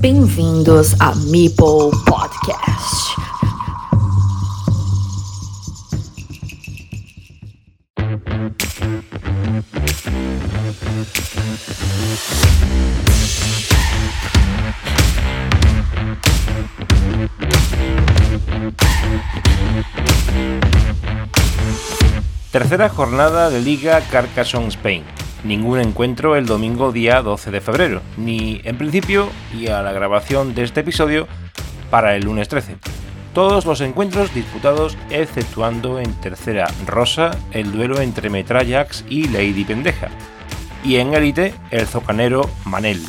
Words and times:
Bem-vindos 0.00 0.94
a 0.98 1.14
Meeple 1.14 1.90
Podcast. 2.06 3.10
Tercera 22.50 22.88
jornada 22.88 23.50
de 23.50 23.60
Liga 23.60 24.00
Carcassonne 24.10 24.68
Spain. 24.68 25.19
Ningún 25.44 25.80
encuentro 25.80 26.36
el 26.36 26.44
domingo 26.44 26.92
día 26.92 27.22
12 27.22 27.50
de 27.50 27.60
febrero, 27.62 28.02
ni 28.18 28.60
en 28.64 28.76
principio 28.76 29.30
y 29.58 29.68
a 29.68 29.80
la 29.80 29.92
grabación 29.92 30.54
de 30.54 30.64
este 30.64 30.80
episodio 30.80 31.26
para 31.90 32.14
el 32.14 32.24
lunes 32.24 32.48
13. 32.48 32.76
Todos 33.32 33.64
los 33.64 33.80
encuentros 33.80 34.34
disputados 34.34 34.98
exceptuando 35.08 35.98
en 35.98 36.12
tercera 36.20 36.66
rosa 36.86 37.30
el 37.52 37.72
duelo 37.72 38.00
entre 38.00 38.28
Metrallax 38.28 39.04
y 39.08 39.28
Lady 39.28 39.64
Pendeja, 39.64 40.08
y 40.84 40.96
en 40.96 41.14
élite 41.14 41.54
el 41.70 41.86
zocanero 41.86 42.50
Manel. 42.66 43.00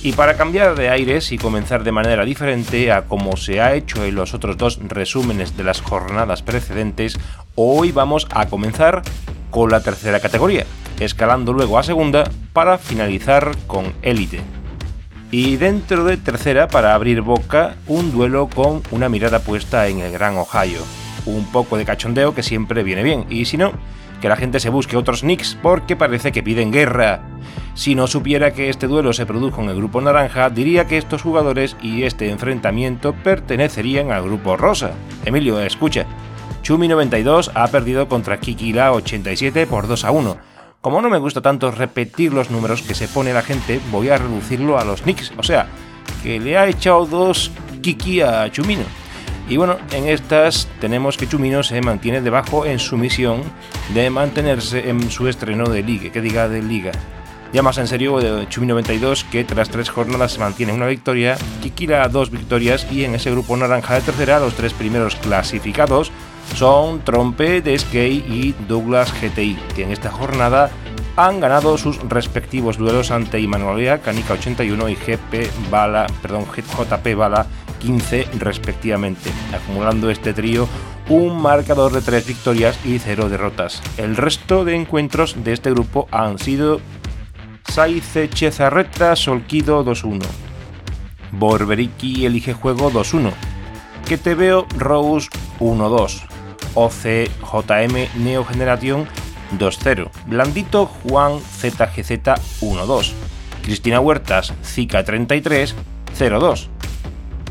Y 0.00 0.12
para 0.12 0.36
cambiar 0.36 0.76
de 0.76 0.90
aires 0.90 1.32
y 1.32 1.38
comenzar 1.38 1.82
de 1.82 1.90
manera 1.90 2.24
diferente 2.24 2.92
a 2.92 3.06
como 3.06 3.36
se 3.36 3.60
ha 3.60 3.74
hecho 3.74 4.04
en 4.04 4.14
los 4.14 4.34
otros 4.34 4.56
dos 4.56 4.78
resúmenes 4.80 5.56
de 5.56 5.64
las 5.64 5.80
jornadas 5.80 6.42
precedentes, 6.42 7.18
hoy 7.56 7.90
vamos 7.90 8.28
a 8.30 8.46
comenzar 8.46 9.02
con 9.50 9.70
la 9.70 9.82
tercera 9.82 10.20
categoría, 10.20 10.66
escalando 11.00 11.52
luego 11.52 11.78
a 11.78 11.82
segunda 11.82 12.30
para 12.52 12.78
finalizar 12.78 13.56
con 13.66 13.92
élite. 14.02 14.40
Y 15.30 15.56
dentro 15.56 16.04
de 16.04 16.16
tercera, 16.16 16.68
para 16.68 16.94
abrir 16.94 17.20
boca, 17.20 17.76
un 17.86 18.12
duelo 18.12 18.48
con 18.48 18.82
una 18.90 19.08
mirada 19.08 19.40
puesta 19.40 19.86
en 19.88 20.00
el 20.00 20.12
Gran 20.12 20.36
Ohio. 20.36 20.80
Un 21.26 21.44
poco 21.52 21.76
de 21.76 21.84
cachondeo 21.84 22.34
que 22.34 22.42
siempre 22.42 22.82
viene 22.82 23.02
bien, 23.02 23.26
y 23.28 23.44
si 23.44 23.58
no, 23.58 23.72
que 24.22 24.28
la 24.28 24.36
gente 24.36 24.58
se 24.58 24.70
busque 24.70 24.96
otros 24.96 25.24
nicks 25.24 25.56
porque 25.62 25.96
parece 25.96 26.32
que 26.32 26.42
piden 26.42 26.72
guerra. 26.72 27.20
Si 27.74 27.94
no 27.94 28.06
supiera 28.06 28.52
que 28.52 28.70
este 28.70 28.86
duelo 28.86 29.12
se 29.12 29.26
produjo 29.26 29.62
en 29.62 29.68
el 29.68 29.76
grupo 29.76 30.00
naranja, 30.00 30.50
diría 30.50 30.86
que 30.86 30.98
estos 30.98 31.22
jugadores 31.22 31.76
y 31.82 32.04
este 32.04 32.30
enfrentamiento 32.30 33.12
pertenecerían 33.12 34.10
al 34.10 34.24
grupo 34.24 34.56
rosa. 34.56 34.92
Emilio, 35.24 35.60
escucha. 35.60 36.06
Chumi92 36.62 37.52
ha 37.54 37.68
perdido 37.68 38.08
contra 38.08 38.40
Kikila 38.40 38.92
87 38.92 39.66
por 39.66 39.86
2 39.86 40.04
a 40.04 40.10
1. 40.10 40.47
Como 40.88 41.02
no 41.02 41.10
me 41.10 41.18
gusta 41.18 41.42
tanto 41.42 41.70
repetir 41.70 42.32
los 42.32 42.50
números 42.50 42.80
que 42.80 42.94
se 42.94 43.08
pone 43.08 43.34
la 43.34 43.42
gente, 43.42 43.78
voy 43.92 44.08
a 44.08 44.16
reducirlo 44.16 44.78
a 44.78 44.86
los 44.86 45.04
nicks, 45.04 45.34
o 45.36 45.42
sea, 45.42 45.68
que 46.22 46.40
le 46.40 46.56
ha 46.56 46.66
echado 46.66 47.04
dos 47.04 47.50
Kiki 47.82 48.22
a 48.22 48.50
Chumino. 48.50 48.84
Y 49.50 49.58
bueno, 49.58 49.76
en 49.92 50.08
estas 50.08 50.66
tenemos 50.80 51.18
que 51.18 51.28
Chumino 51.28 51.62
se 51.62 51.78
mantiene 51.82 52.22
debajo 52.22 52.64
en 52.64 52.78
su 52.78 52.96
misión 52.96 53.42
de 53.92 54.08
mantenerse 54.08 54.88
en 54.88 55.10
su 55.10 55.28
estreno 55.28 55.68
de 55.68 55.82
Liga, 55.82 56.10
que 56.10 56.22
diga 56.22 56.48
de 56.48 56.62
Liga. 56.62 56.92
Ya 57.52 57.60
más 57.60 57.76
en 57.76 57.86
serio, 57.86 58.44
Chumino 58.44 58.72
92, 58.72 59.24
que 59.24 59.44
tras 59.44 59.68
tres 59.68 59.90
jornadas 59.90 60.32
se 60.32 60.40
mantiene 60.40 60.72
una 60.72 60.86
victoria, 60.86 61.36
Kikira 61.60 62.08
dos 62.08 62.30
victorias 62.30 62.86
y 62.90 63.04
en 63.04 63.14
ese 63.14 63.30
grupo 63.30 63.58
naranja 63.58 63.96
de 63.96 64.00
tercera 64.00 64.40
los 64.40 64.54
tres 64.54 64.72
primeros 64.72 65.16
clasificados 65.16 66.12
son 66.54 67.00
Trompe, 67.04 67.62
Skate 67.78 68.28
y 68.28 68.54
Douglas 68.66 69.12
GTI, 69.20 69.56
que 69.74 69.84
en 69.84 69.92
esta 69.92 70.10
jornada 70.10 70.70
han 71.16 71.40
ganado 71.40 71.76
sus 71.78 71.98
respectivos 72.08 72.76
duelos 72.76 73.10
ante 73.10 73.40
Imanuelia, 73.40 73.98
Canica 73.98 74.34
81 74.34 74.88
y 74.88 74.94
GP 74.94 75.50
Bala, 75.68 76.06
perdón, 76.22 76.44
JP 76.46 77.14
Bala 77.16 77.46
15 77.80 78.28
respectivamente, 78.38 79.30
acumulando 79.52 80.10
este 80.10 80.32
trío 80.32 80.68
un 81.08 81.40
marcador 81.40 81.92
de 81.92 82.02
3 82.02 82.26
victorias 82.26 82.78
y 82.84 82.98
0 82.98 83.28
derrotas. 83.28 83.82
El 83.96 84.16
resto 84.16 84.64
de 84.64 84.76
encuentros 84.76 85.42
de 85.42 85.54
este 85.54 85.70
grupo 85.70 86.06
han 86.10 86.38
sido 86.38 86.80
Saice 87.66 88.28
Chezarreta 88.28 89.16
Solquido 89.16 89.84
2-1, 89.84 90.22
Borberiki 91.32 92.26
Elige 92.26 92.52
Juego 92.52 92.92
2-1, 92.92 93.32
Que 94.06 94.18
Te 94.18 94.34
Veo 94.34 94.66
Rose 94.76 95.28
1-2, 95.58 96.27
OCJM 96.78 98.22
Neo 98.22 98.44
Generación 98.44 99.08
2-0, 99.58 100.10
Blandito 100.26 100.86
Juan 100.86 101.40
ZGZ 101.40 102.10
1-2, 102.60 103.12
Cristina 103.62 103.98
Huertas 103.98 104.54
Zika 104.64 105.02
33 105.02 105.74
0-2. 106.16 106.68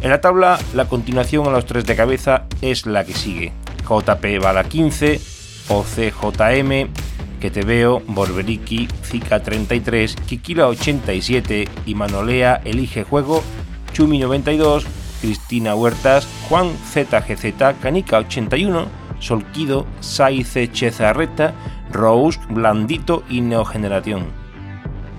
En 0.01 0.11
la 0.11 0.21
tabla, 0.21 0.57
la 0.73 0.85
continuación 0.85 1.45
a 1.47 1.51
los 1.51 1.66
tres 1.66 1.85
de 1.85 1.95
cabeza 1.97 2.45
es 2.61 2.85
la 2.85 3.03
que 3.03 3.13
sigue. 3.13 3.51
JP 3.81 4.41
Bala 4.41 4.63
15, 4.63 5.19
OCJM, 5.69 6.89
Que 7.41 7.51
Te 7.51 7.63
Veo, 7.63 8.01
Borberiki, 8.07 8.87
Zika 9.03 9.43
33, 9.43 10.16
Kikila 10.16 10.67
87 10.67 11.67
y 11.85 11.95
Manolea 11.95 12.61
Elige 12.63 13.03
Juego, 13.03 13.43
Chumi 13.91 14.19
92, 14.19 14.85
Cristina 15.19 15.75
Huertas, 15.75 16.27
Juan 16.47 16.69
ZGZ, 16.93 17.75
Canica 17.81 18.19
81, 18.19 18.97
Solquido, 19.19 19.85
Saice 20.00 20.72
Chezarreta, 20.72 21.53
Rose, 21.91 22.39
Blandito 22.50 23.23
y 23.29 23.41
Neogeneración. 23.41 24.25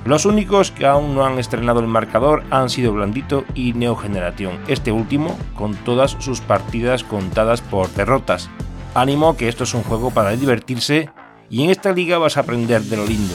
Los 0.04 0.24
únicos 0.24 0.70
que 0.70 0.86
aún 0.86 1.14
no 1.14 1.26
han 1.26 1.38
estrenado 1.38 1.80
el 1.80 1.86
marcador 1.86 2.42
han 2.50 2.70
sido 2.70 2.92
Blandito 2.92 3.44
y 3.54 3.74
Neogeneración, 3.74 4.58
este 4.66 4.90
último 4.90 5.36
con 5.54 5.74
todas 5.74 6.12
sus 6.18 6.40
partidas 6.40 7.04
contadas 7.04 7.60
por 7.60 7.90
derrotas. 7.90 8.48
Ánimo 8.94 9.36
que 9.36 9.48
esto 9.48 9.64
es 9.64 9.74
un 9.74 9.82
juego 9.82 10.10
para 10.10 10.30
divertirse 10.30 11.10
y 11.50 11.62
en 11.62 11.70
esta 11.70 11.92
liga 11.92 12.18
vas 12.18 12.36
a 12.36 12.40
aprender 12.40 12.82
de 12.82 12.96
lo 12.96 13.06
lindo. 13.06 13.34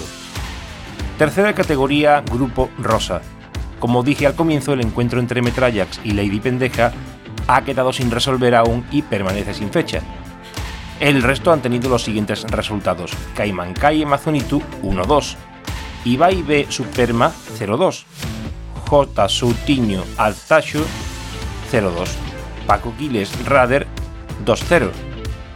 Tercera 1.17 1.53
categoría, 1.53 2.21
Grupo 2.21 2.69
Rosa. 2.79 3.21
Como 3.79 4.01
dije 4.01 4.25
al 4.25 4.35
comienzo, 4.35 4.73
el 4.73 4.81
encuentro 4.81 5.19
entre 5.19 5.41
Metrallax 5.41 5.99
y 6.03 6.13
Lady 6.13 6.39
Pendeja 6.39 6.91
ha 7.47 7.63
quedado 7.63 7.93
sin 7.93 8.09
resolver 8.09 8.55
aún 8.55 8.85
y 8.91 9.01
permanece 9.01 9.53
sin 9.53 9.69
fecha. 9.69 10.01
El 10.99 11.21
resto 11.21 11.51
han 11.51 11.61
tenido 11.61 11.89
los 11.89 12.03
siguientes 12.03 12.43
resultados: 12.43 13.11
Caiman 13.35 13.73
Kai 13.73 14.01
y 14.01 14.05
Mazonitu 14.05 14.61
1-2, 14.83 15.35
Ibai 16.05 16.41
B. 16.43 16.65
Superma 16.69 17.31
02, 17.59 18.05
J. 18.89 19.29
Soutiño 19.29 20.03
Altacho 20.17 20.85
02, 21.71 22.09
Paco 22.67 22.93
Quiles 22.97 23.45
Rader 23.45 23.87
2-0. 24.45 24.89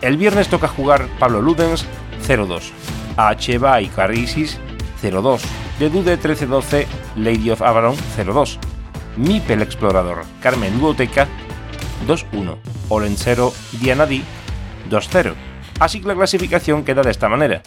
El 0.02 0.18
viernes 0.18 0.48
toca 0.48 0.68
jugar 0.68 1.08
Pablo 1.20 1.42
Ludens 1.42 1.86
02, 2.28 2.72
H. 3.16 3.58
Bay 3.58 3.88
Carisis 3.88 4.60
02, 5.02 5.42
The 5.80 5.90
Dude 5.90 6.20
13-12 6.20 6.86
Lady 7.16 7.50
of 7.52 7.62
Avalon 7.62 7.96
02, 8.16 8.60
Mipel 9.18 9.62
Explorador 9.62 10.24
Carmen 10.42 10.80
Ludoteca 10.80 11.28
2-1, 12.08 12.58
Olensero 12.90 13.54
Dianadi 13.74 14.24
2-0. 14.90 15.34
Así 15.80 16.02
que 16.02 16.08
la 16.08 16.16
clasificación 16.16 16.84
queda 16.84 17.04
de 17.04 17.12
esta 17.12 17.30
manera. 17.30 17.62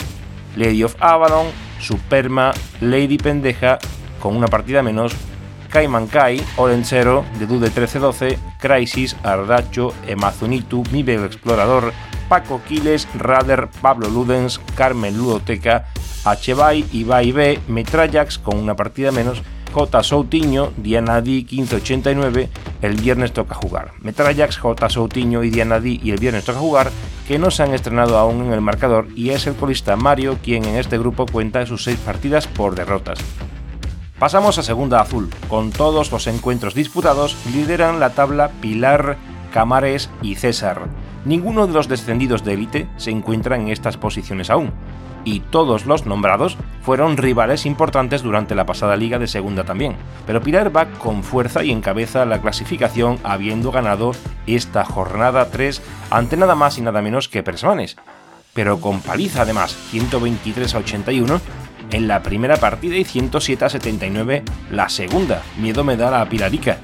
Lady 0.57 0.83
of 0.83 0.97
Avalon 1.01 1.47
Superma, 1.81 2.53
Lady 2.81 3.19
Pendeja, 3.19 3.79
con 4.21 4.37
una 4.37 4.49
partida 4.49 4.83
menos, 4.83 5.15
Cayman 5.71 6.09
Kai, 6.09 6.43
Orensero, 6.57 7.25
The 7.39 7.47
Dude 7.47 7.71
1312, 7.71 8.39
Crisis, 8.59 9.17
Ardacho, 9.23 9.95
Emazunitu, 10.07 10.83
Mibel 10.93 11.25
Explorador, 11.25 11.93
Paco 12.29 12.61
Quiles, 12.67 13.09
Rader, 13.15 13.69
Pablo 13.81 14.09
Ludens, 14.09 14.61
Carmen 14.75 15.17
Ludoteca, 15.17 15.87
Hbay, 16.25 16.87
Ibai 16.93 17.33
B, 17.33 17.61
Metrallax 17.69 18.39
con 18.39 18.59
una 18.59 18.77
partida 18.77 19.11
menos, 19.11 19.43
J. 19.73 20.03
Soutiño, 20.03 20.73
Diana 20.77 21.21
D 21.23 21.31
1589, 21.31 22.49
el 22.83 22.97
viernes 22.97 23.33
toca 23.33 23.55
jugar. 23.55 23.93
Metrallax, 24.01 24.59
J. 24.59 24.89
Soutiño 24.89 25.43
y 25.45 25.51
Diana 25.51 25.81
D 25.81 26.01
y 26.03 26.11
el 26.11 26.19
viernes 26.19 26.45
toca 26.45 26.59
jugar, 26.59 26.91
que 27.27 27.39
no 27.39 27.51
se 27.51 27.63
han 27.63 27.75
estrenado 27.75 28.19
aún 28.19 28.47
en 28.47 28.53
el 28.53 28.61
marcador 28.61 29.09
y 29.15 29.31
es 29.31 29.47
el 29.47 29.55
colista 29.55 29.97
Mario 29.97 30.39
quien 30.43 30.65
en 30.65 30.77
este 30.77 30.99
grupo 30.99 31.27
cuenta 31.27 31.67
sus 31.67 31.85
seis 31.85 31.99
partidas 31.99 32.47
por 32.47 32.75
derrotas. 32.75 33.19
Pasamos 34.19 34.59
a 34.59 34.63
segunda 34.63 35.01
azul. 35.01 35.31
Con 35.49 35.71
todos 35.71 36.13
los 36.13 36.27
encuentros 36.27 36.75
disputados, 36.75 37.37
lideran 37.55 38.01
la 38.01 38.11
tabla 38.11 38.51
Pilar, 38.61 39.17
Camares 39.53 40.11
y 40.21 40.35
César. 40.35 40.83
Ninguno 41.25 41.67
de 41.67 41.73
los 41.73 41.89
descendidos 41.89 42.45
de 42.45 42.53
élite 42.55 42.89
se 42.97 43.11
encuentra 43.11 43.57
en 43.57 43.69
estas 43.69 43.97
posiciones 43.97 44.51
aún, 44.51 44.73
y 45.25 45.41
todos 45.41 45.87
los 45.87 46.07
nombrados 46.07 46.57
fueron 46.83 47.17
rivales 47.17 47.67
importantes 47.67 48.23
durante 48.23 48.55
la 48.55 48.67
pasada 48.67 48.97
liga 48.97 49.19
de 49.19 49.27
segunda 49.27 49.65
también. 49.65 49.97
Pero 50.27 50.43
Pilar 50.43 50.75
va 50.75 50.87
con 50.87 51.23
fuerza 51.23 51.63
y 51.65 51.71
encabeza 51.71 52.25
la 52.25 52.41
clasificación 52.41 53.19
habiendo 53.23 53.71
ganado 53.71 54.13
esta 54.47 54.85
jornada 54.85 55.51
3 55.51 55.83
ante 56.11 56.37
nada 56.37 56.55
más 56.55 56.79
y 56.79 56.83
nada 56.83 57.03
menos 57.03 57.29
que 57.29 57.43
Persmanes. 57.43 57.97
Pero 58.55 58.81
con 58.81 59.01
paliza 59.01 59.43
además, 59.43 59.77
123 59.91 60.75
a 60.75 60.79
81, 60.79 61.41
en 61.93 62.09
la 62.09 62.23
primera 62.23 62.57
partida 62.57 62.97
y 62.97 63.05
107 63.05 63.65
a 63.65 63.69
79 63.69 64.43
la 64.71 64.89
segunda. 64.89 65.43
Miedo 65.59 65.85
me 65.85 65.97
da 65.97 66.11
la 66.11 66.29
Pilarica. 66.29 66.79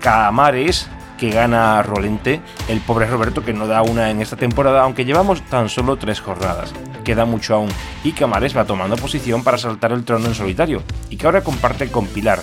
Camares 0.00 0.88
que 1.18 1.30
gana 1.30 1.82
Rolente, 1.82 2.40
el 2.68 2.80
pobre 2.80 3.06
Roberto 3.06 3.44
que 3.44 3.52
no 3.52 3.66
da 3.66 3.82
una 3.82 4.10
en 4.10 4.22
esta 4.22 4.36
temporada, 4.36 4.82
aunque 4.82 5.04
llevamos 5.04 5.42
tan 5.42 5.68
solo 5.68 5.96
tres 5.96 6.20
jornadas. 6.20 6.72
Queda 7.04 7.26
mucho 7.26 7.54
aún, 7.54 7.68
y 8.04 8.12
Camares 8.12 8.56
va 8.56 8.64
tomando 8.64 8.96
posición 8.96 9.44
para 9.44 9.58
saltar 9.58 9.92
el 9.92 10.04
trono 10.04 10.26
en 10.26 10.34
solitario, 10.34 10.82
y 11.10 11.16
que 11.16 11.26
ahora 11.26 11.42
comparte 11.42 11.90
con 11.90 12.06
Pilar, 12.06 12.42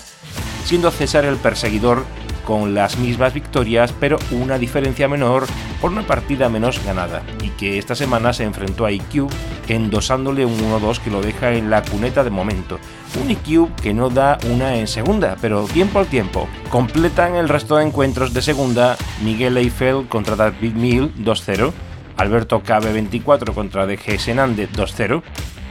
siendo 0.66 0.92
César 0.92 1.25
el 1.25 1.38
perseguidor 1.38 2.04
con 2.45 2.75
las 2.75 2.98
mismas 2.98 3.33
victorias, 3.33 3.94
pero 4.00 4.18
una 4.30 4.60
diferencia 4.60 5.07
menor 5.07 5.48
por 5.86 5.92
una 5.92 6.02
partida 6.02 6.50
menos 6.50 6.84
ganada, 6.84 7.22
y 7.44 7.50
que 7.50 7.78
esta 7.78 7.94
semana 7.94 8.34
se 8.34 8.44
enfrentó 8.44 8.88
a 8.88 8.92
IQ 8.92 9.28
endosándole 9.68 10.44
un 10.44 10.58
1-2 10.58 10.98
que 10.98 11.12
lo 11.12 11.22
deja 11.22 11.52
en 11.52 11.70
la 11.70 11.84
cuneta 11.84 12.24
de 12.24 12.32
momento. 12.32 12.80
Un 13.22 13.30
IQ 13.30 13.70
que 13.84 13.94
no 13.94 14.10
da 14.10 14.40
una 14.50 14.78
en 14.78 14.88
segunda, 14.88 15.38
pero 15.40 15.66
tiempo 15.66 16.00
al 16.00 16.08
tiempo. 16.08 16.48
Completan 16.72 17.36
el 17.36 17.50
resto 17.50 17.78
de 17.78 17.86
encuentros 17.86 18.34
de 18.34 18.42
segunda 18.42 18.98
Miguel 19.24 19.58
Eiffel 19.58 20.08
contra 20.10 20.36
David 20.36 20.74
Mill 20.74 21.14
2-0, 21.24 21.72
Alberto 22.18 22.64
KB24 22.64 23.54
contra 23.54 23.86
DG 23.86 24.20
Senande 24.20 24.68
2-0, 24.68 25.22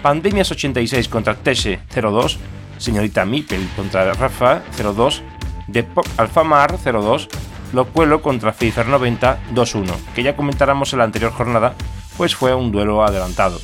Pandemias 0.01 0.49
86 0.53 1.09
contra 1.09 1.35
Teshe 1.35 1.81
0-2, 1.93 2.37
Señorita 2.79 3.25
Mipel 3.25 3.69
contra 3.75 4.13
Rafa 4.13 4.63
0-2, 4.79 5.23
Depok 5.67 6.07
Alfamar 6.19 6.79
0-2, 6.79 7.27
Locuelo 7.75 8.23
contra 8.23 8.53
Fifer 8.53 8.87
90 8.87 9.39
2-1, 9.53 9.93
que 10.15 10.23
ya 10.23 10.37
comentáramos 10.37 10.93
en 10.93 11.01
la 11.01 11.05
anterior 11.05 11.33
jornada, 11.33 11.75
pues 12.17 12.37
fue 12.37 12.55
un 12.55 12.71
duelo 12.71 13.05
adelantado. 13.05 13.61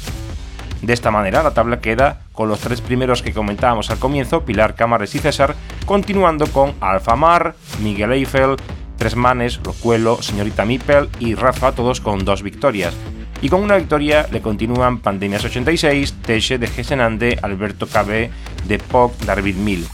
De 0.82 0.92
esta 0.92 1.10
manera 1.10 1.42
la 1.42 1.54
tabla 1.54 1.80
queda 1.80 2.22
con 2.32 2.48
los 2.48 2.58
tres 2.60 2.80
primeros 2.80 3.22
que 3.22 3.32
comentábamos 3.32 3.90
al 3.90 3.98
comienzo, 3.98 4.44
Pilar 4.44 4.74
Cámares 4.74 5.14
y 5.14 5.18
César, 5.18 5.54
continuando 5.86 6.46
con 6.48 6.74
Alfamar, 6.80 7.54
Miguel 7.80 8.12
Eiffel, 8.12 8.56
Tres 8.96 9.14
Manes, 9.14 9.60
Locuelo, 9.64 10.20
Señorita 10.20 10.64
Mipel 10.64 11.08
y 11.20 11.34
Rafa, 11.34 11.72
todos 11.72 12.00
con 12.00 12.24
dos 12.24 12.42
victorias. 12.42 12.94
Y 13.42 13.48
con 13.48 13.62
una 13.62 13.76
victoria 13.76 14.26
le 14.30 14.42
continúan 14.42 14.98
Pandemias 14.98 15.44
86, 15.44 16.14
Teche 16.22 16.58
de 16.58 16.66
Gesenande, 16.66 17.38
Alberto 17.42 17.86
KB, 17.86 18.30
de 18.66 18.78
Pop, 18.78 19.14
David 19.22 19.56
Mill. 19.56 19.86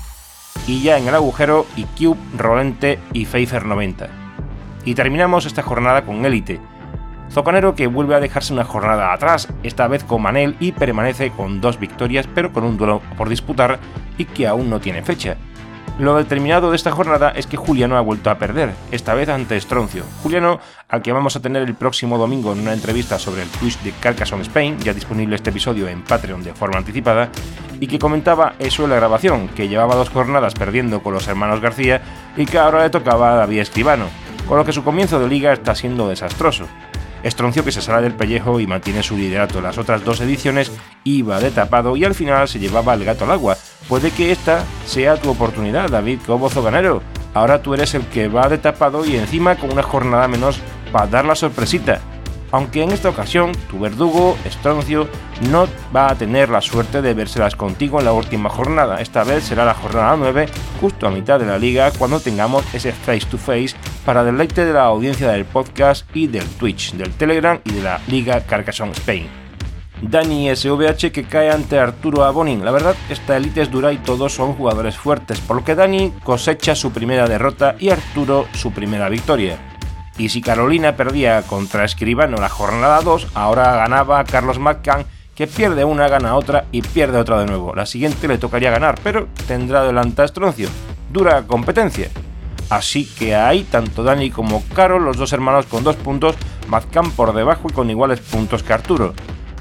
Y 0.66 0.82
ya 0.82 0.98
en 0.98 1.08
el 1.08 1.14
agujero, 1.14 1.66
IQ, 1.76 2.16
Rolente 2.36 2.98
y 3.12 3.24
Pfeiffer 3.24 3.64
90. 3.64 4.08
Y 4.84 4.94
terminamos 4.94 5.46
esta 5.46 5.62
jornada 5.62 6.04
con 6.04 6.24
Elite, 6.24 6.60
Zocanero 7.30 7.74
que 7.74 7.86
vuelve 7.86 8.14
a 8.14 8.20
dejarse 8.20 8.52
una 8.52 8.64
jornada 8.64 9.12
atrás, 9.12 9.48
esta 9.62 9.88
vez 9.88 10.04
con 10.04 10.22
Manel 10.22 10.56
y 10.60 10.72
permanece 10.72 11.30
con 11.30 11.60
dos 11.60 11.78
victorias 11.78 12.26
pero 12.34 12.52
con 12.52 12.64
un 12.64 12.76
duelo 12.76 13.02
por 13.16 13.28
disputar 13.28 13.78
y 14.16 14.24
que 14.24 14.46
aún 14.46 14.70
no 14.70 14.80
tiene 14.80 15.02
fecha. 15.02 15.36
Lo 15.98 16.16
determinado 16.16 16.70
de 16.70 16.76
esta 16.76 16.92
jornada 16.92 17.30
es 17.30 17.46
que 17.46 17.56
Juliano 17.56 17.96
ha 17.96 18.02
vuelto 18.02 18.28
a 18.28 18.38
perder, 18.38 18.72
esta 18.90 19.14
vez 19.14 19.30
ante 19.30 19.56
Estroncio. 19.56 20.04
Juliano, 20.22 20.60
al 20.88 21.00
que 21.00 21.12
vamos 21.12 21.36
a 21.36 21.40
tener 21.40 21.62
el 21.62 21.74
próximo 21.74 22.18
domingo 22.18 22.52
en 22.52 22.60
una 22.60 22.74
entrevista 22.74 23.18
sobre 23.18 23.42
el 23.42 23.48
Twitch 23.48 23.80
de 23.80 23.92
Carcassonne 23.92 24.42
Spain, 24.42 24.78
ya 24.78 24.92
disponible 24.92 25.36
este 25.36 25.50
episodio 25.50 25.88
en 25.88 26.04
Patreon 26.04 26.42
de 26.42 26.52
forma 26.52 26.76
anticipada, 26.76 27.30
y 27.80 27.86
que 27.86 27.98
comentaba 27.98 28.54
eso 28.58 28.84
en 28.84 28.90
la 28.90 28.96
grabación, 28.96 29.48
que 29.48 29.68
llevaba 29.68 29.94
dos 29.94 30.10
jornadas 30.10 30.54
perdiendo 30.54 31.02
con 31.02 31.14
los 31.14 31.28
hermanos 31.28 31.60
García 31.60 32.00
y 32.36 32.46
que 32.46 32.58
ahora 32.58 32.82
le 32.82 32.90
tocaba 32.90 33.32
a 33.32 33.36
David 33.36 33.60
Escribano, 33.60 34.06
con 34.48 34.58
lo 34.58 34.64
que 34.64 34.72
su 34.72 34.84
comienzo 34.84 35.18
de 35.18 35.28
liga 35.28 35.52
está 35.52 35.74
siendo 35.74 36.08
desastroso. 36.08 36.66
Estroncio 37.22 37.64
que 37.64 37.72
se 37.72 37.82
sale 37.82 38.02
del 38.02 38.14
pellejo 38.14 38.60
y 38.60 38.66
mantiene 38.66 39.02
su 39.02 39.16
liderato. 39.16 39.60
Las 39.60 39.78
otras 39.78 40.04
dos 40.04 40.20
ediciones 40.20 40.70
iba 41.02 41.40
de 41.40 41.50
tapado 41.50 41.96
y 41.96 42.04
al 42.04 42.14
final 42.14 42.46
se 42.46 42.58
llevaba 42.58 42.94
el 42.94 43.04
gato 43.04 43.24
al 43.24 43.32
agua. 43.32 43.56
Puede 43.88 44.10
que 44.10 44.30
esta 44.30 44.64
sea 44.84 45.16
tu 45.16 45.30
oportunidad, 45.30 45.90
David 45.90 46.20
Cobozo 46.24 46.62
Ganero. 46.62 47.02
Ahora 47.34 47.62
tú 47.62 47.74
eres 47.74 47.94
el 47.94 48.06
que 48.06 48.28
va 48.28 48.48
de 48.48 48.58
tapado 48.58 49.04
y 49.04 49.16
encima 49.16 49.56
con 49.56 49.72
una 49.72 49.82
jornada 49.82 50.28
menos 50.28 50.60
para 50.92 51.08
dar 51.08 51.24
la 51.24 51.34
sorpresita 51.34 52.00
aunque 52.52 52.82
en 52.82 52.92
esta 52.92 53.08
ocasión 53.08 53.52
tu 53.70 53.78
verdugo, 53.78 54.36
Estroncio, 54.44 55.08
no 55.50 55.66
va 55.94 56.10
a 56.10 56.14
tener 56.14 56.48
la 56.48 56.60
suerte 56.60 57.02
de 57.02 57.14
vérselas 57.14 57.56
contigo 57.56 57.98
en 57.98 58.04
la 58.04 58.12
última 58.12 58.48
jornada. 58.48 59.00
Esta 59.00 59.24
vez 59.24 59.44
será 59.44 59.64
la 59.64 59.74
jornada 59.74 60.16
9, 60.16 60.46
justo 60.80 61.06
a 61.06 61.10
mitad 61.10 61.38
de 61.38 61.46
la 61.46 61.58
liga, 61.58 61.90
cuando 61.98 62.20
tengamos 62.20 62.64
ese 62.74 62.92
face 62.92 63.26
to 63.30 63.38
face 63.38 63.74
para 64.04 64.24
deleite 64.24 64.64
de 64.64 64.72
la 64.72 64.84
audiencia 64.84 65.30
del 65.30 65.44
podcast 65.44 66.06
y 66.14 66.26
del 66.26 66.46
Twitch, 66.46 66.92
del 66.94 67.12
Telegram 67.12 67.60
y 67.64 67.72
de 67.72 67.82
la 67.82 68.00
Liga 68.06 68.40
Carcassonne 68.46 68.92
Spain. 68.92 69.46
Dani 70.02 70.54
SVH 70.54 71.10
que 71.10 71.24
cae 71.24 71.50
ante 71.50 71.78
Arturo 71.78 72.24
Abonin. 72.24 72.64
La 72.64 72.70
verdad, 72.70 72.94
esta 73.08 73.36
élite 73.36 73.62
es 73.62 73.70
dura 73.70 73.92
y 73.92 73.98
todos 73.98 74.34
son 74.34 74.52
jugadores 74.52 74.96
fuertes, 74.96 75.40
por 75.40 75.56
lo 75.56 75.64
que 75.64 75.74
Dani 75.74 76.12
cosecha 76.22 76.74
su 76.74 76.92
primera 76.92 77.26
derrota 77.26 77.76
y 77.78 77.88
Arturo 77.88 78.46
su 78.52 78.72
primera 78.72 79.08
victoria. 79.08 79.75
Y 80.18 80.30
si 80.30 80.40
Carolina 80.40 80.96
perdía 80.96 81.42
contra 81.42 81.84
Escribano 81.84 82.38
la 82.38 82.48
jornada 82.48 83.00
2, 83.02 83.28
ahora 83.34 83.76
ganaba 83.76 84.24
Carlos 84.24 84.58
McCann, 84.58 85.04
que 85.34 85.46
pierde 85.46 85.84
una, 85.84 86.08
gana 86.08 86.34
otra 86.34 86.64
y 86.72 86.80
pierde 86.80 87.18
otra 87.18 87.38
de 87.38 87.46
nuevo. 87.46 87.74
La 87.74 87.84
siguiente 87.84 88.26
le 88.26 88.38
tocaría 88.38 88.70
ganar, 88.70 88.98
pero 89.04 89.28
tendrá 89.46 89.84
delante 89.84 90.22
a 90.22 90.24
Estroncio. 90.24 90.68
Dura 91.12 91.42
competencia. 91.42 92.08
Así 92.70 93.04
que 93.04 93.36
ahí 93.36 93.62
tanto 93.64 94.02
Dani 94.02 94.30
como 94.30 94.62
Carol, 94.74 95.04
los 95.04 95.18
dos 95.18 95.32
hermanos 95.32 95.66
con 95.66 95.84
dos 95.84 95.96
puntos, 95.96 96.34
McCann 96.68 97.10
por 97.10 97.34
debajo 97.34 97.68
y 97.68 97.72
con 97.72 97.90
iguales 97.90 98.20
puntos 98.20 98.62
que 98.62 98.72
Arturo. 98.72 99.14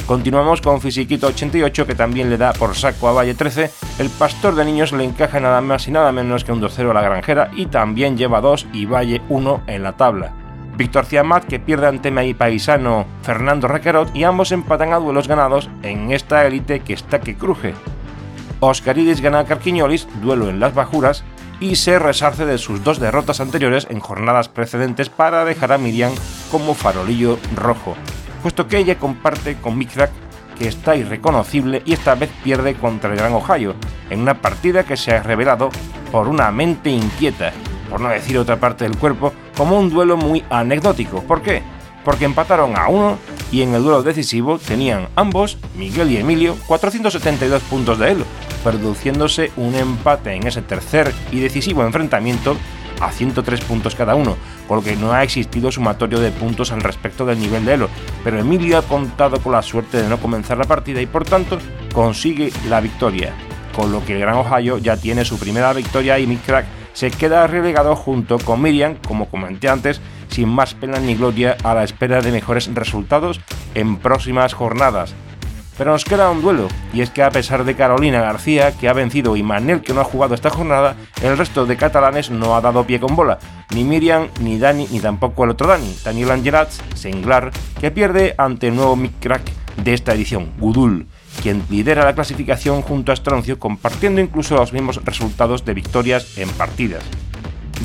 Continuamos 0.08 0.62
con 0.62 0.82
Fisiquito 0.82 1.28
88 1.28 1.88
que 1.88 1.96
también 1.96 2.30
le 2.30 2.38
da 2.38 2.54
por 2.54 2.76
saco 2.76 3.10
a 3.10 3.12
Valle 3.12 3.34
13. 3.34 3.72
El 4.00 4.10
pastor 4.12 4.56
de 4.56 4.64
niños 4.64 4.92
le 4.92 5.04
encaja 5.04 5.40
nada 5.40 5.62
más 5.62 5.88
y 5.88 5.92
nada 5.92 6.12
menos 6.12 6.44
que 6.44 6.52
un 6.52 6.62
2-0 6.62 6.92
a 6.92 6.94
la 6.94 7.02
granjera 7.02 7.50
y 7.56 7.66
también 7.66 8.16
lleva 8.16 8.40
2 8.40 8.68
y 8.72 8.86
Valle 8.86 9.22
1 9.30 9.64
en 9.68 9.84
la 9.84 9.94
tabla. 9.94 10.45
Víctor 10.78 11.06
Ciamat 11.06 11.46
que 11.46 11.60
pierde 11.60 11.88
ante 11.88 12.12
mi 12.12 12.34
paisano 12.34 13.06
Fernando 13.24 13.68
Requerot 13.68 14.14
y 14.16 14.24
ambos 14.24 14.52
empatan 14.52 14.92
a 14.92 14.98
duelos 14.98 15.28
ganados 15.28 15.70
en 15.84 16.12
esta 16.12 16.46
élite 16.46 16.82
que 16.82 16.94
está 16.94 17.22
que 17.22 17.36
cruje. 17.36 17.74
Oscaridis 18.60 19.22
gana 19.22 19.40
a 19.40 19.46
Carquiñolis, 19.46 20.08
duelo 20.22 20.50
en 20.50 20.60
las 20.60 20.74
bajuras, 20.74 21.24
y 21.60 21.78
se 21.78 22.00
resarce 22.00 22.46
de 22.46 22.58
sus 22.58 22.84
dos 22.84 23.00
derrotas 23.00 23.40
anteriores 23.40 23.88
en 23.90 24.00
jornadas 24.00 24.50
precedentes 24.50 25.10
para 25.10 25.46
dejar 25.46 25.72
a 25.72 25.78
Miriam 25.78 26.12
como 26.52 26.74
farolillo 26.74 27.40
rojo, 27.56 27.96
puesto 28.42 28.68
que 28.68 28.78
ella 28.78 29.00
comparte 29.00 29.56
con 29.56 29.78
Mikrak 29.78 30.12
que 30.58 30.68
está 30.68 30.96
irreconocible 30.96 31.82
y 31.86 31.94
esta 31.94 32.16
vez 32.16 32.30
pierde 32.44 32.76
contra 32.76 33.12
el 33.12 33.18
Gran 33.18 33.34
Ohio, 33.34 33.76
en 34.10 34.22
una 34.22 34.42
partida 34.42 34.84
que 34.84 34.98
se 34.98 35.14
ha 35.14 35.24
revelado 35.24 35.70
por 36.12 36.28
una 36.28 36.52
mente 36.52 36.90
inquieta 36.90 37.52
por 37.96 38.02
no 38.02 38.10
decir 38.10 38.38
otra 38.38 38.60
parte 38.60 38.84
del 38.84 38.98
cuerpo, 38.98 39.32
como 39.56 39.80
un 39.80 39.90
duelo 39.90 40.18
muy 40.18 40.44
anecdótico. 40.50 41.24
¿Por 41.24 41.42
qué? 41.42 41.64
Porque 42.04 42.26
empataron 42.26 42.78
a 42.78 42.90
uno 42.90 43.18
y 43.54 43.62
en 43.62 43.74
el 43.74 43.84
duelo 43.84 44.04
decisivo 44.04 44.60
tenían 44.60 45.08
ambos, 45.16 45.58
Miguel 45.78 46.12
y 46.12 46.18
Emilio, 46.18 46.58
472 46.68 47.62
puntos 47.64 47.98
de 47.98 48.12
Elo, 48.12 48.26
produciéndose 48.66 49.54
un 49.56 49.76
empate 49.76 50.34
en 50.34 50.46
ese 50.46 50.62
tercer 50.62 51.14
y 51.32 51.40
decisivo 51.40 51.86
enfrentamiento 51.86 52.58
a 53.00 53.14
103 53.14 53.62
puntos 53.62 53.96
cada 53.96 54.16
uno, 54.16 54.36
por 54.68 54.80
lo 54.80 54.84
que 54.84 54.98
no 54.98 55.14
ha 55.14 55.24
existido 55.24 55.72
sumatorio 55.72 56.20
de 56.20 56.32
puntos 56.32 56.74
al 56.74 56.82
respecto 56.82 57.26
del 57.26 57.40
nivel 57.40 57.64
de 57.64 57.76
Elo, 57.76 57.90
pero 58.26 58.38
Emilio 58.38 58.78
ha 58.78 58.82
contado 58.82 59.40
con 59.40 59.54
la 59.54 59.62
suerte 59.62 60.02
de 60.02 60.10
no 60.10 60.18
comenzar 60.18 60.58
la 60.58 60.66
partida 60.66 61.00
y 61.00 61.06
por 61.06 61.24
tanto 61.24 61.60
consigue 61.94 62.52
la 62.68 62.82
victoria, 62.82 63.32
con 63.74 63.94
lo 63.94 64.04
que 64.04 64.16
el 64.16 64.20
Gran 64.20 64.36
Ohio 64.36 64.80
ya 64.80 64.98
tiene 64.98 65.24
su 65.24 65.40
primera 65.40 65.72
victoria 65.72 66.20
y 66.20 66.28
Mick 66.28 66.46
Crack 66.46 66.66
se 66.96 67.12
queda 67.12 67.46
relegado 67.46 67.96
junto 67.96 68.40
con 68.40 68.62
Miriam, 68.62 68.96
como 69.06 69.30
comenté 69.30 69.70
antes, 69.70 70.02
sin 70.30 70.50
más 70.50 70.74
pena 70.74 70.98
ni 70.98 71.16
gloria 71.16 71.58
a 71.64 71.76
la 71.76 71.84
espera 71.84 72.22
de 72.22 72.32
mejores 72.32 72.74
resultados 72.74 73.42
en 73.76 73.98
próximas 73.98 74.54
jornadas. 74.54 75.14
Pero 75.78 75.92
nos 75.92 76.06
queda 76.06 76.32
un 76.32 76.42
duelo, 76.42 76.70
y 76.94 77.02
es 77.02 77.10
que 77.10 77.22
a 77.22 77.32
pesar 77.32 77.66
de 77.66 77.76
Carolina 77.76 78.22
García, 78.22 78.72
que 78.78 78.88
ha 78.88 78.94
vencido, 78.94 79.36
y 79.36 79.44
Manel, 79.44 79.82
que 79.82 79.94
no 79.94 80.00
ha 80.00 80.06
jugado 80.06 80.34
esta 80.34 80.50
jornada, 80.50 80.96
el 81.22 81.38
resto 81.38 81.66
de 81.66 81.76
catalanes 81.76 82.32
no 82.32 82.56
ha 82.56 82.62
dado 82.62 82.86
pie 82.86 83.02
con 83.02 83.14
bola. 83.14 83.40
Ni 83.74 83.84
Miriam, 83.84 84.30
ni 84.40 84.58
Dani, 84.58 84.88
ni 84.90 85.02
tampoco 85.02 85.44
el 85.44 85.50
otro 85.50 85.68
Dani, 85.68 85.94
Daniel 86.02 86.32
Angelats, 86.32 86.82
Senglar, 86.96 87.52
que 87.82 87.92
pierde 87.92 88.36
ante 88.38 88.70
el 88.70 88.76
nuevo 88.76 88.96
Mick 88.96 89.20
Crack 89.20 89.44
de 89.76 89.94
esta 89.94 90.14
edición, 90.14 90.54
Gudul 90.58 91.08
quien 91.42 91.64
lidera 91.70 92.06
la 92.06 92.16
clasificación 92.16 92.82
junto 92.82 93.12
a 93.12 93.14
Estroncio, 93.14 93.60
compartiendo 93.60 94.22
incluso 94.22 94.56
los 94.56 94.74
mismos 94.74 95.04
resultados 95.04 95.66
de 95.66 95.74
victorias 95.74 96.38
en 96.38 96.50
partidas. 96.50 97.04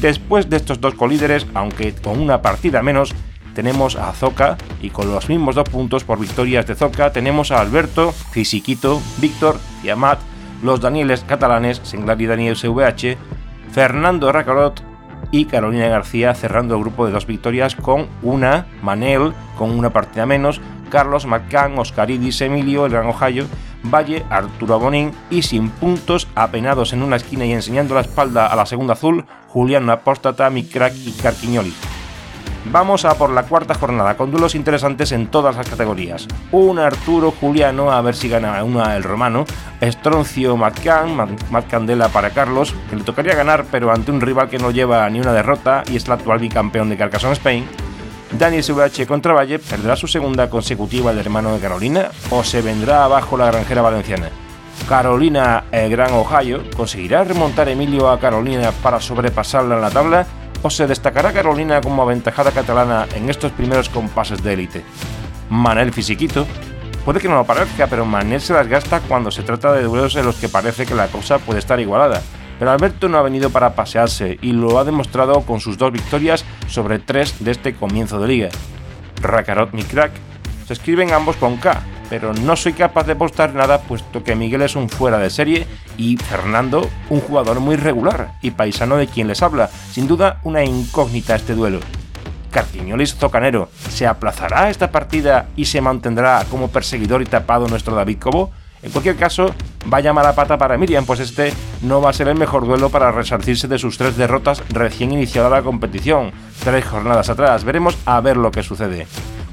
Después 0.00 0.49
de 0.49 0.57
estos 0.57 0.80
dos 0.80 0.95
colíderes, 0.95 1.47
aunque 1.54 1.95
con 1.95 2.21
una 2.21 2.42
partida 2.42 2.83
menos, 2.83 3.14
tenemos 3.54 3.97
a 3.97 4.12
Zoca 4.12 4.57
y 4.80 4.90
con 4.90 5.12
los 5.12 5.28
mismos 5.28 5.54
dos 5.54 5.69
puntos 5.69 6.04
por 6.04 6.19
victorias 6.19 6.66
de 6.66 6.75
Zoca 6.75 7.12
tenemos 7.12 7.50
a 7.50 7.61
Alberto, 7.61 8.12
Fisiquito, 8.12 9.00
Víctor 9.19 9.59
y 9.83 9.90
Amat, 9.90 10.19
los 10.62 10.80
Danieles 10.80 11.25
catalanes, 11.25 11.80
Senglar 11.83 12.21
y 12.21 12.26
Daniel 12.26 12.57
SVH, 12.57 13.16
Fernando 13.73 14.33
Racarot 14.33 14.83
y 15.33 15.45
Carolina 15.45 15.88
García 15.88 16.35
cerrando 16.35 16.75
el 16.76 16.80
grupo 16.80 17.07
de 17.07 17.12
dos 17.12 17.26
victorias 17.26 17.76
con 17.76 18.07
una, 18.23 18.66
Manel 18.83 19.33
con 19.59 19.71
una 19.71 19.90
partida 19.90 20.26
menos, 20.26 20.61
Carlos, 20.90 21.25
McCann, 21.25 21.78
Oscaridis, 21.78 22.40
Emilio, 22.42 22.85
el 22.85 22.92
Gran 22.92 23.06
Ohio, 23.06 23.47
Valle, 23.85 24.25
Arturo 24.28 24.78
Bonín 24.78 25.12
y 25.30 25.42
sin 25.42 25.70
puntos, 25.70 26.28
apenados 26.35 26.92
en 26.92 27.02
una 27.02 27.16
esquina 27.16 27.47
y 27.47 27.52
enseñando 27.52 27.94
la 27.94 28.02
espalda 28.02 28.47
a 28.47 28.56
la 28.56 28.66
segunda 28.66 28.92
azul, 28.92 29.25
Julián 29.49 29.88
Apóstata, 29.88 30.50
Micrack 30.50 30.94
y 30.94 31.12
Carquiñoli. 31.12 31.73
Vamos 32.66 33.06
a 33.06 33.14
por 33.14 33.30
la 33.30 33.44
cuarta 33.44 33.75
jornada, 33.75 34.16
con 34.16 34.30
duelos 34.30 34.54
interesantes 34.54 35.12
en 35.12 35.28
todas 35.28 35.56
las 35.56 35.68
categorías. 35.68 36.28
Un 36.52 36.78
Arturo 36.78 37.32
Juliano, 37.32 37.90
a 37.90 38.02
ver 38.02 38.14
si 38.14 38.28
gana 38.28 38.62
una 38.62 38.97
el 38.97 39.02
romano. 39.02 39.47
Estroncio 39.80 40.56
Matcan, 40.59 41.37
Matcandela 41.50 42.11
para 42.11 42.30
Carlos, 42.30 42.75
que 42.90 42.97
le 42.97 43.02
tocaría 43.02 43.35
ganar, 43.35 43.64
pero 43.70 43.90
ante 43.90 44.12
un 44.12 44.20
rival 44.20 44.50
que 44.50 44.59
no 44.59 44.70
lleva 44.70 45.09
ni 45.09 45.20
una 45.20 45.32
derrota 45.32 45.82
y 45.90 45.97
es 45.97 46.04
el 46.04 46.12
actual 46.12 46.38
bicampeón 46.38 46.90
de 46.90 46.99
Carcassonne 46.99 47.32
Spain. 47.32 47.66
Daniel 48.33 48.63
SVH 48.63 49.07
contra 49.07 49.35
Valle 49.35 49.59
perderá 49.59 49.97
su 49.97 50.07
segunda 50.07 50.49
consecutiva 50.49 51.11
el 51.11 51.19
hermano 51.19 51.53
de 51.53 51.61
Carolina 51.61 52.11
o 52.31 52.45
se 52.45 52.63
vendrá 52.63 53.05
abajo 53.05 53.37
la 53.37 53.47
granjera 53.47 53.83
valenciana. 53.83 54.31
Carolina, 54.89 55.65
el 55.73 55.91
Gran 55.91 56.13
Ohio, 56.13 56.63
¿conseguirá 56.77 57.25
remontar 57.25 57.69
Emilio 57.69 58.09
a 58.09 58.21
Carolina 58.21 58.71
para 58.83 59.01
sobrepasarla 59.01 59.75
en 59.75 59.81
la 59.81 59.91
tabla? 59.91 60.27
¿O 60.63 60.71
se 60.71 60.87
destacará 60.87 61.33
Carolina 61.33 61.81
como 61.81 62.03
aventajada 62.03 62.53
catalana 62.53 63.07
en 63.15 63.31
estos 63.31 63.51
primeros 63.53 63.89
compases 63.89 64.43
de 64.43 64.53
élite? 64.53 64.85
Manel 65.49 65.93
Fisiquito. 65.93 66.47
Puede 67.05 67.19
que 67.19 67.29
no 67.29 67.35
lo 67.35 67.45
parezca, 67.45 67.89
pero 67.89 68.05
Manel 68.05 68.41
se 68.41 68.53
las 68.53 68.69
gasta 68.69 69.01
cuando 69.01 69.31
se 69.31 69.43
trata 69.43 69.73
de 69.73 69.83
duelos 69.83 70.15
en 70.17 70.27
los 70.27 70.37
que 70.37 70.49
parece 70.49 70.87
que 70.87 70.95
la 70.95 71.09
cosa 71.09 71.39
puede 71.39 71.59
estar 71.59 71.81
igualada. 71.81 72.23
Pero 72.61 72.73
Alberto 72.73 73.09
no 73.09 73.17
ha 73.17 73.23
venido 73.23 73.49
para 73.49 73.75
pasearse 73.75 74.38
y 74.43 74.52
lo 74.52 74.79
ha 74.79 74.85
demostrado 74.85 75.40
con 75.47 75.61
sus 75.61 75.79
dos 75.79 75.90
victorias 75.93 76.45
sobre 76.69 76.99
tres 76.99 77.43
de 77.43 77.52
este 77.52 77.75
comienzo 77.75 78.21
de 78.21 78.29
liga. 78.29 78.49
Rakarot 79.23 79.73
mi 79.73 79.83
crack. 79.83 80.12
Se 80.67 80.75
escriben 80.75 81.14
ambos 81.14 81.37
con 81.37 81.57
K, 81.57 81.81
pero 82.11 82.35
no 82.35 82.57
soy 82.57 82.75
capaz 82.75 83.07
de 83.07 83.17
postar 83.17 83.55
nada 83.55 83.81
puesto 83.81 84.23
que 84.23 84.37
Miguel 84.37 84.61
es 84.61 84.76
un 84.76 84.90
fuera 84.90 85.17
de 85.17 85.31
serie 85.31 85.67
y 85.97 86.19
Fernando 86.19 86.87
un 87.09 87.21
jugador 87.21 87.61
muy 87.61 87.76
regular 87.76 88.35
y 88.43 88.50
paisano 88.50 88.99
de 88.99 89.07
quien 89.07 89.26
les 89.26 89.43
habla, 89.43 89.71
sin 89.90 90.07
duda 90.07 90.38
una 90.45 90.62
incógnita 90.62 91.37
este 91.37 91.55
duelo. 91.55 91.81
Cartiñolis 92.50 93.14
Zocanero, 93.14 93.71
¿se 93.88 94.07
aplazará 94.07 94.69
esta 94.69 94.90
partida 94.90 95.49
y 95.57 95.64
se 95.64 95.81
mantendrá 95.81 96.45
como 96.50 96.69
perseguidor 96.69 97.23
y 97.23 97.26
tapado 97.26 97.69
nuestro 97.69 97.95
David 97.95 98.19
Cobo? 98.19 98.50
En 98.83 98.91
cualquier 98.91 99.17
caso, 99.17 99.55
vaya 99.85 100.13
mala 100.13 100.35
pata 100.35 100.57
para 100.57 100.79
Miriam, 100.79 101.05
pues 101.05 101.21
este 101.21 101.53
no 101.83 102.01
va 102.01 102.11
a 102.11 102.15
ser 102.15 102.29
el 102.29 102.39
mejor 102.39 102.67
duelo 102.67 102.89
para 102.89 103.13
resarcirse 103.13 103.69
de 103.69 103.79
sus 103.79 103.99
tres 103.99 104.17
derrotas 104.17 104.63
recién 104.71 105.13
iniciada 105.13 105.51
la 105.51 105.63
competición, 105.63 106.33
tres 106.65 106.87
jornadas 106.87 107.29
atrás. 107.29 107.65
Veremos 107.65 107.99
a 108.07 108.21
ver 108.21 108.37
lo 108.37 108.51
que 108.51 108.63
sucede. 108.63 109.07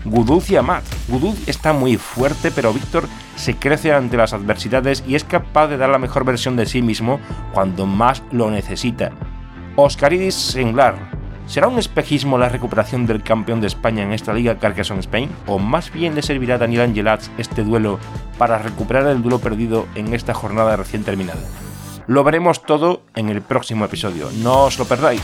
Guduz 0.06 0.50
y 0.50 0.56
Amat. 0.56 0.84
Guduz 1.10 1.36
está 1.48 1.74
muy 1.74 1.98
fuerte, 1.98 2.52
pero 2.52 2.74
Víctor 2.74 3.08
se 3.36 3.56
crece 3.56 3.94
ante 3.94 4.16
las 4.16 4.32
adversidades 4.34 5.04
y 5.06 5.16
es 5.16 5.26
capaz 5.26 5.68
de 5.68 5.78
dar 5.78 5.90
la 5.90 6.00
mejor 6.00 6.24
versión 6.24 6.56
de 6.56 6.66
sí 6.66 6.82
mismo 6.82 7.20
cuando 7.54 7.86
más 7.86 8.24
lo 8.32 8.50
necesita. 8.50 9.12
Oscaridis 9.76 10.36
Senglar. 10.36 11.17
¿Será 11.48 11.70
un 11.70 11.80
espejismo 11.80 12.38
la 12.38 12.50
recuperación 12.50 13.06
del 13.06 13.24
campeón 13.24 13.62
de 13.62 13.68
España 13.68 14.04
en 14.04 14.12
esta 14.12 14.34
liga 14.34 14.60
Carcassonne 14.60 15.00
Spain? 15.00 15.30
¿O 15.48 15.60
más 15.60 15.94
bien 15.94 16.14
le 16.14 16.22
servirá 16.22 16.56
a 16.56 16.58
Daniel 16.58 16.82
Angelats 16.82 17.32
este 17.38 17.64
duelo 17.64 18.00
para 18.38 18.58
recuperar 18.58 19.08
el 19.08 19.22
duelo 19.22 19.40
perdido 19.40 19.88
en 19.96 20.14
esta 20.14 20.34
jornada 20.34 20.76
recién 20.76 21.06
terminada? 21.06 21.40
Lo 22.06 22.26
veremos 22.26 22.64
todo 22.64 23.02
en 23.16 23.30
el 23.30 23.42
próximo 23.42 23.86
episodio, 23.86 24.30
no 24.44 24.66
os 24.66 24.78
lo 24.78 24.84
perdáis. 24.84 25.22